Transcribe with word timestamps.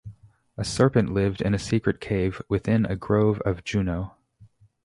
A 0.57 0.63
serpent 0.65 1.13
lived 1.13 1.41
in 1.41 1.53
a 1.53 1.59
secret 1.59 2.01
cave 2.01 2.41
within 2.49 2.87
a 2.87 2.95
grove 2.95 3.39
of 3.45 3.63
Juno. 3.63 4.15